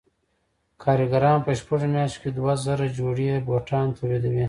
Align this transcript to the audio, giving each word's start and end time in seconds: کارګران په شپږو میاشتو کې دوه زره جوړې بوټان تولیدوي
کارګران 0.83 1.37
په 1.45 1.51
شپږو 1.59 1.87
میاشتو 1.93 2.19
کې 2.21 2.29
دوه 2.37 2.53
زره 2.65 2.87
جوړې 2.97 3.27
بوټان 3.47 3.87
تولیدوي 3.97 4.39